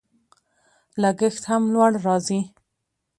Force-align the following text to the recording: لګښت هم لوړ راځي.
لګښت 1.01 1.43
هم 1.49 1.63
لوړ 1.73 1.91
راځي. 2.05 2.39